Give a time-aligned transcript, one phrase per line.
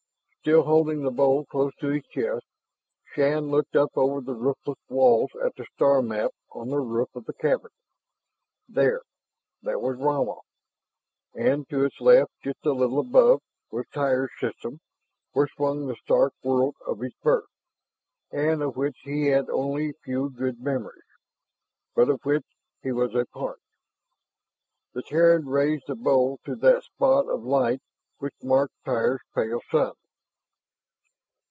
[0.43, 2.43] Still holding the bowl close to his chest,
[3.13, 7.25] Shann looked up over the roofless walls at the star map on the roof of
[7.25, 7.69] the cavern.
[8.67, 9.03] There,
[9.61, 10.37] that was Rama;
[11.35, 14.79] and to its left, just a little above, was Tyr's system
[15.33, 17.45] where swung the stark world of his birth,
[18.31, 21.05] and of which he had only few good memories,
[21.93, 22.47] but of which
[22.81, 23.59] he was a part.
[24.93, 27.83] The Terran raised the bowl to that spot of light
[28.17, 29.93] which marked Tyr's pale sun.